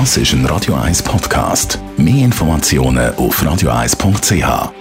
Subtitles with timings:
[0.00, 1.78] Das ist ein Radio 1 Podcast.
[1.96, 4.72] Mehr Informationen auf radio1.ch.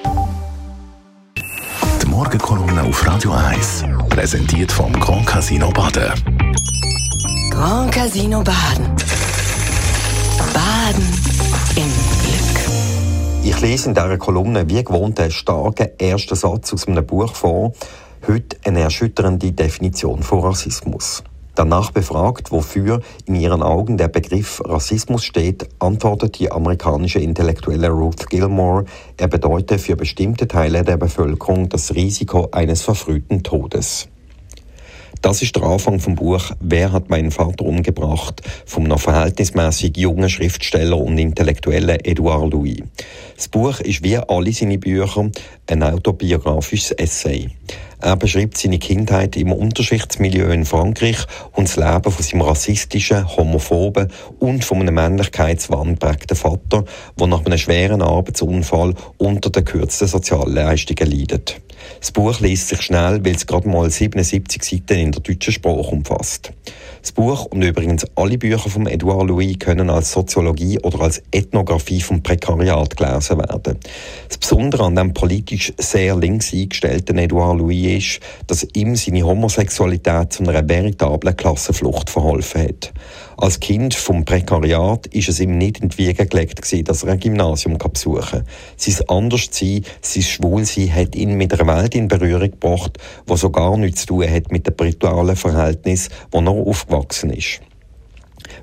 [2.01, 6.13] Die Morgenkolumne auf Radio 1 präsentiert vom Grand Casino Baden.
[7.51, 8.87] Grand Casino Baden.
[10.51, 11.03] Baden
[11.75, 11.91] im
[12.23, 13.43] Glück.
[13.43, 17.73] Ich lese in dieser Kolumne wie gewohnt einen starken ersten Satz aus einem Buch vor.
[18.27, 21.23] Heute eine erschütternde Definition von Rassismus.
[21.55, 28.27] Danach befragt, wofür in ihren Augen der Begriff Rassismus steht, antwortet die amerikanische Intellektuelle Ruth
[28.29, 28.85] Gilmore,
[29.17, 34.07] er bedeute für bestimmte Teile der Bevölkerung das Risiko eines verfrühten Todes.
[35.23, 40.29] Das ist der Anfang vom Buch Wer hat meinen Vater umgebracht vom noch verhältnismäßig jungen
[40.29, 42.83] Schriftsteller und Intellektuellen Edouard Louis.
[43.37, 45.29] Das Buch ist wie alle seine Bücher
[45.67, 47.49] ein autobiografisches Essay.
[47.99, 51.17] Er beschreibt seine Kindheit im Unterschichtsmilieu in Frankreich
[51.53, 56.85] und das Leben von seinem rassistischen, homophoben und von einem Männlichkeitswahn prägten Vater,
[57.19, 61.61] der nach einem schweren Arbeitsunfall unter den gekürzten Sozialleistungen leidet.
[61.99, 65.89] Das Buch liest sich schnell, weil es gerade mal 77 Seiten in der deutschen Sprache
[65.91, 66.51] umfasst.
[67.01, 72.01] Das Buch und übrigens alle Bücher von Edouard Louis können als Soziologie oder als Ethnographie
[72.01, 73.77] vom Prekariat gelesen werden.
[74.29, 80.31] Das Besondere an dem politisch sehr links eingestellten Edouard Louis ist, dass ihm seine Homosexualität
[80.31, 82.93] zu einer veritablen Klassenflucht verholfen hat.
[83.37, 87.19] Als Kind vom Prekariat ist es ihm nicht in die Wiege gelegt dass er ein
[87.19, 88.47] Gymnasium besuchen kann.
[88.77, 93.77] Sein Anderssein, sein Schwulsein hat ihn mit einer Welt in Berührung gebracht, die so gar
[93.77, 97.61] nichts zu tun hat mit dem brutalen Verhältnis, wo er aufgewachsen ist.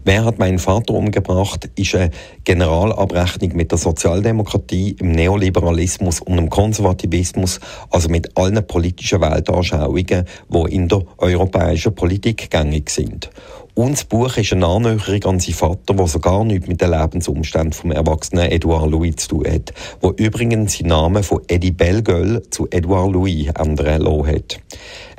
[0.04, 2.10] Wer hat meinen Vater umgebracht, ist eine
[2.44, 10.74] Generalabrechnung mit der Sozialdemokratie, im Neoliberalismus und dem Konservativismus, also mit allen politischen Weltanschauungen, die
[10.74, 13.30] in der europäischen Politik gängig sind.
[13.74, 17.72] Und das Buch ist eine Annäherung an seinen Vater, der sogar nichts mit den Lebensumständen
[17.72, 22.68] vom erwachsenen Edouard Louis zu tun hat, wo übrigens seinen Namen von Eddie Bellegueule zu
[22.70, 24.60] Edouard Louis ändern lassen hat.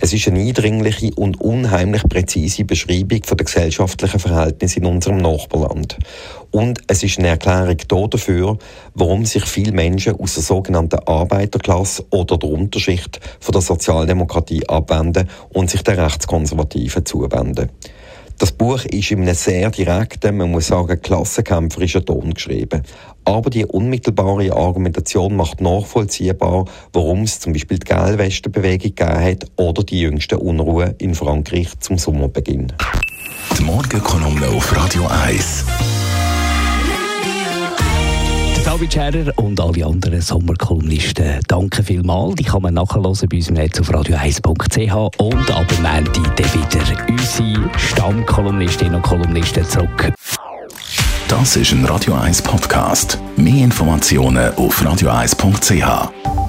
[0.04, 6.00] Es ist eine eindringliche und unheimlich präzise Beschreibung von der gesellschaftlichen Verhältnisse in unserem Nachbarland.
[6.50, 8.58] Und es ist eine Erklärung dafür,
[8.96, 15.30] warum sich viele Menschen aus der sogenannten Arbeiterklasse oder der Unterschicht von der Sozialdemokratie abwenden
[15.50, 17.70] und sich der Rechtskonservativen zuwenden.
[18.42, 22.82] Das Buch ist in einem sehr direkten, man muss sagen, klassenkämpferischen Ton geschrieben.
[23.24, 29.84] Aber die unmittelbare Argumentation macht nachvollziehbar, warum es zum Beispiel die Gelbwestenbewegung gegeben hat oder
[29.84, 32.74] die jüngsten Unruhen in Frankreich zum Sommerbeginn.
[33.60, 35.91] Die Morgenkolumne auf Radio 1.
[38.72, 42.36] David Scherer und alle anderen Sommerkolumnisten, danke vielmals.
[42.36, 47.06] Die kann man nachhören bei uns im Netz auf radio1.ch und ab Montag dann wieder
[47.10, 50.14] unsere Stammkolumnistinnen und Kolumnisten zurück.
[51.28, 53.20] Das ist ein Radio 1 Podcast.
[53.36, 56.41] Mehr Informationen auf radio1.ch.